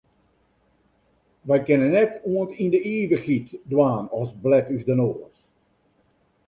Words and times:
Wy 1.47 1.57
kinne 1.65 1.87
net 1.95 2.13
oant 2.31 2.57
yn 2.61 2.71
de 2.73 2.79
ivichheid 2.95 3.47
dwaan 3.71 4.05
as 4.19 4.29
blet 4.43 4.67
ús 4.75 4.83
de 4.87 4.95
noas. 4.99 5.35